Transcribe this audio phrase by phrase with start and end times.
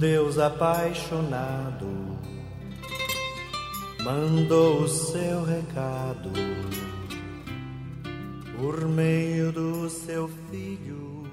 [0.00, 1.86] Deus apaixonado
[4.02, 6.30] mandou o seu recado
[8.56, 11.26] por meio do seu filho,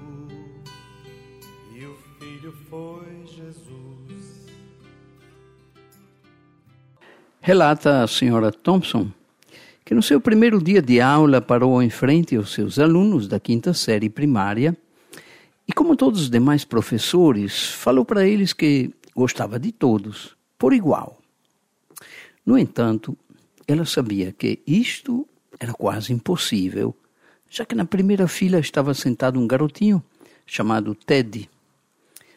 [1.74, 4.46] e o filho foi Jesus.
[7.40, 9.10] Relata a senhora Thompson
[9.82, 13.72] que no seu primeiro dia de aula parou em frente aos seus alunos da quinta
[13.72, 14.76] série primária
[15.68, 21.18] e, como todos os demais professores, falou para eles que gostava de todos, por igual.
[22.44, 23.16] No entanto,
[23.66, 25.28] ela sabia que isto
[25.60, 26.96] era quase impossível,
[27.50, 30.02] já que na primeira fila estava sentado um garotinho
[30.46, 31.50] chamado Ted.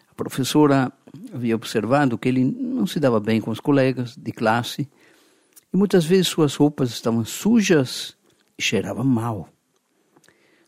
[0.10, 0.92] A professora
[1.34, 4.90] havia observado que ele não se dava bem com os colegas de classe
[5.74, 8.16] e muitas vezes suas roupas estavam sujas
[8.58, 9.50] e cheiravam mal.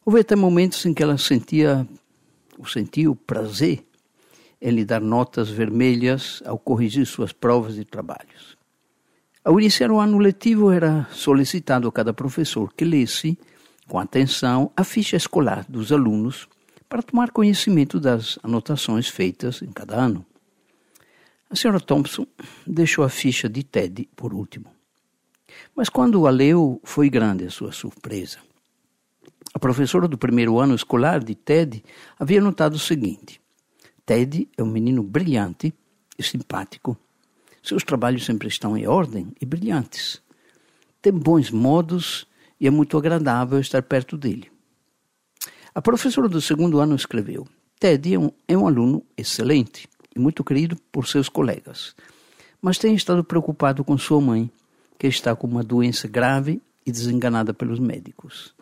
[0.05, 1.87] Houve até momentos em que ela sentia,
[2.57, 3.85] ou sentiu prazer
[4.61, 8.57] em lhe dar notas vermelhas ao corrigir suas provas e trabalhos.
[9.43, 13.37] Ao iniciar o ano letivo, era solicitado a cada professor que lesse,
[13.89, 16.47] com atenção, a ficha escolar dos alunos
[16.87, 20.25] para tomar conhecimento das anotações feitas em cada ano.
[21.49, 22.25] A senhora Thompson
[22.65, 24.67] deixou a ficha de Ted por último.
[25.75, 28.39] Mas quando a leu, foi grande a sua surpresa.
[29.51, 31.83] A professora do primeiro ano escolar de Ted
[32.19, 33.41] havia notado o seguinte:
[34.05, 35.73] Ted é um menino brilhante
[36.17, 36.97] e simpático.
[37.61, 40.21] Seus trabalhos sempre estão em ordem e brilhantes.
[41.01, 42.27] Tem bons modos
[42.59, 44.51] e é muito agradável estar perto dele.
[45.73, 47.47] A professora do segundo ano escreveu:
[47.79, 51.95] Ted é um, é um aluno excelente e muito querido por seus colegas,
[52.61, 54.51] mas tem estado preocupado com sua mãe
[54.99, 58.53] que está com uma doença grave e desenganada pelos médicos.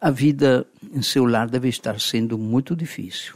[0.00, 3.34] A vida em seu lar deve estar sendo muito difícil.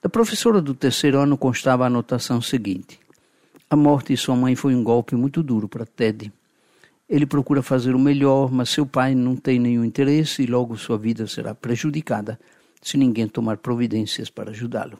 [0.00, 2.98] Da professora do terceiro ano constava a anotação seguinte:
[3.68, 6.32] A morte de sua mãe foi um golpe muito duro para Ted.
[7.06, 10.96] Ele procura fazer o melhor, mas seu pai não tem nenhum interesse e logo sua
[10.96, 12.40] vida será prejudicada
[12.80, 14.98] se ninguém tomar providências para ajudá-lo.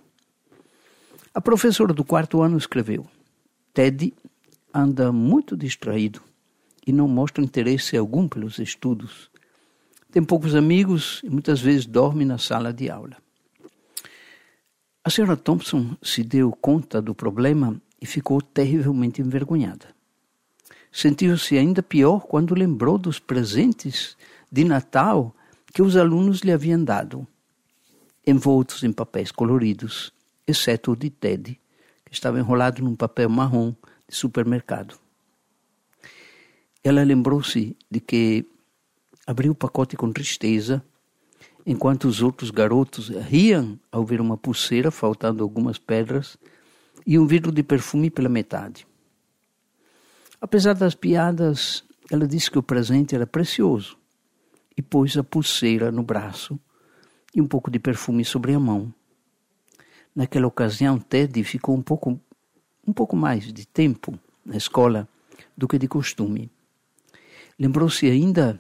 [1.33, 3.07] A professora do quarto ano escreveu:
[3.73, 4.13] Ted
[4.75, 6.21] anda muito distraído
[6.87, 9.31] e não mostra interesse algum pelos estudos.
[10.11, 13.17] Tem poucos amigos e muitas vezes dorme na sala de aula.
[15.05, 19.95] A senhora Thompson se deu conta do problema e ficou terrivelmente envergonhada.
[20.91, 24.17] Sentiu-se ainda pior quando lembrou dos presentes
[24.51, 25.35] de Natal
[25.73, 27.25] que os alunos lhe haviam dado,
[28.27, 30.13] envoltos em papéis coloridos,
[30.45, 31.59] exceto o de Ted,
[32.05, 33.73] que estava enrolado num papel marrom
[34.09, 34.99] de supermercado.
[36.83, 38.45] Ela lembrou-se de que
[39.27, 40.83] abriu o pacote com tristeza,
[41.65, 46.37] enquanto os outros garotos riam ao ver uma pulseira faltando algumas pedras
[47.07, 48.87] e um vidro de perfume pela metade.
[50.41, 53.97] Apesar das piadas, ela disse que o presente era precioso
[54.77, 56.59] e pôs a pulseira no braço
[57.35, 58.93] e um pouco de perfume sobre a mão.
[60.15, 62.19] Naquela ocasião, Ted ficou um pouco
[62.87, 65.09] um pouco mais de tempo na escola
[65.57, 66.51] do que de costume.
[67.59, 68.59] Lembrou-se ainda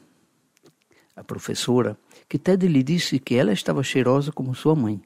[1.16, 1.98] a professora
[2.28, 5.00] que Ted lhe disse que ela estava cheirosa como sua mãe.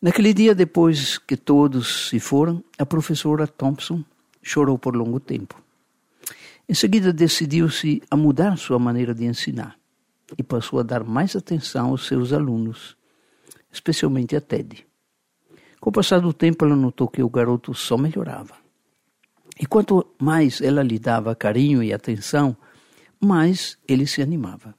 [0.00, 4.04] Naquele dia, depois que todos se foram, a professora Thompson
[4.42, 5.60] chorou por longo tempo.
[6.68, 9.76] Em seguida, decidiu-se a mudar sua maneira de ensinar
[10.36, 12.96] e passou a dar mais atenção aos seus alunos,
[13.72, 14.86] especialmente a Ted.
[15.80, 18.54] Com o passar do tempo, ela notou que o garoto só melhorava.
[19.58, 22.56] E quanto mais ela lhe dava carinho e atenção,
[23.20, 24.74] mais ele se animava.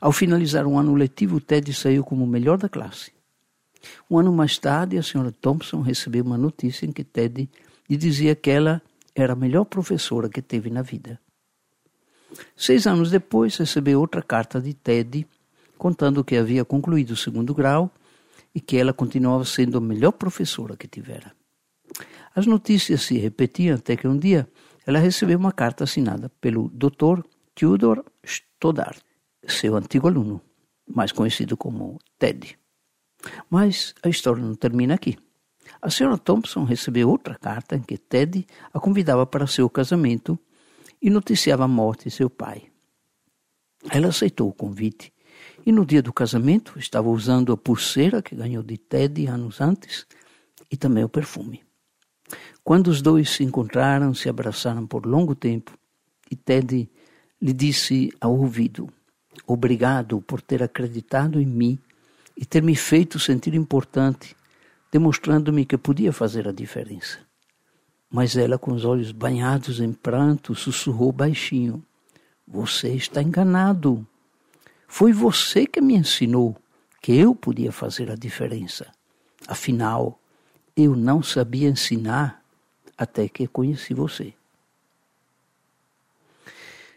[0.00, 3.12] Ao finalizar um ano letivo, Ted saiu como o melhor da classe.
[4.10, 7.48] Um ano mais tarde, a senhora Thompson recebeu uma notícia em que Ted
[7.88, 8.82] lhe dizia que ela
[9.14, 11.20] era a melhor professora que teve na vida.
[12.56, 15.26] Seis anos depois, recebeu outra carta de Ted
[15.76, 17.90] contando que havia concluído o segundo grau
[18.54, 21.32] e que ela continuava sendo a melhor professora que tivera.
[22.34, 24.48] As notícias se repetiam até que um dia
[24.88, 27.22] ela recebeu uma carta assinada pelo Dr.
[27.54, 28.98] Theodor Stoddard,
[29.46, 30.40] seu antigo aluno,
[30.88, 32.58] mais conhecido como Ted.
[33.50, 35.18] Mas a história não termina aqui.
[35.82, 40.38] A senhora Thompson recebeu outra carta em que Ted a convidava para seu casamento
[41.02, 42.72] e noticiava a morte de seu pai.
[43.90, 45.12] Ela aceitou o convite
[45.66, 50.06] e no dia do casamento estava usando a pulseira que ganhou de Ted anos antes
[50.72, 51.67] e também o perfume.
[52.62, 55.78] Quando os dois se encontraram, se abraçaram por longo tempo
[56.30, 56.88] e Ted
[57.40, 58.88] lhe disse ao ouvido:
[59.46, 61.78] Obrigado por ter acreditado em mim
[62.36, 64.36] e ter me feito sentir importante,
[64.92, 67.18] demonstrando-me que podia fazer a diferença.
[68.10, 71.82] Mas ela, com os olhos banhados em pranto, sussurrou baixinho:
[72.46, 74.06] Você está enganado.
[74.86, 76.56] Foi você que me ensinou
[77.02, 78.86] que eu podia fazer a diferença.
[79.46, 80.18] Afinal,
[80.78, 82.40] eu não sabia ensinar
[82.96, 84.32] até que conheci você.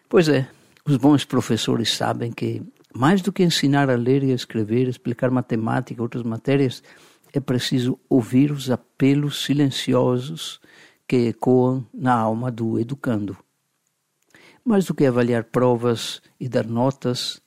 [0.07, 0.47] Pois é,
[0.85, 2.61] os bons professores sabem que,
[2.93, 6.83] mais do que ensinar a ler e a escrever, explicar matemática e outras matérias,
[7.33, 10.61] é preciso ouvir os apelos silenciosos
[11.07, 13.35] que ecoam na alma do educando.
[14.63, 17.41] Mais do que avaliar provas e dar notas,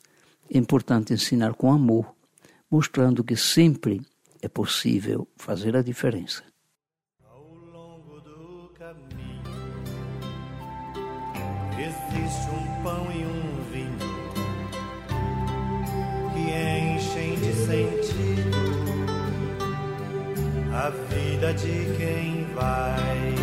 [0.51, 2.13] é importante ensinar com amor,
[2.69, 4.03] mostrando que sempre
[4.45, 6.43] é possível fazer a diferença.
[7.25, 9.43] Ao longo do caminho
[11.79, 13.99] existe um pão e um vinho
[16.35, 16.45] que
[16.93, 18.75] enchem de sentido
[20.75, 23.35] a vida de quem vai.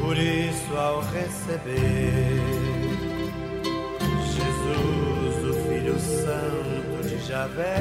[0.00, 2.40] Por isso, ao receber
[4.32, 6.69] Jesus, o Filho Santo
[7.30, 7.76] Javé,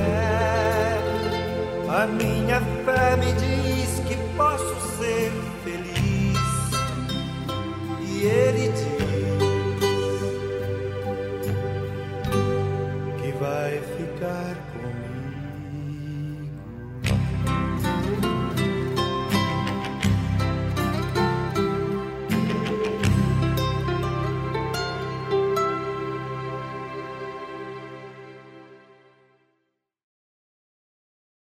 [1.89, 5.31] a minha fé me diz que posso ser